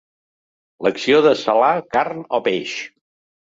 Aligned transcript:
L'acció 0.85 1.19
de 1.25 1.33
salar 1.41 1.69
carn 1.97 2.25
o 2.39 2.41
peix. 2.49 2.75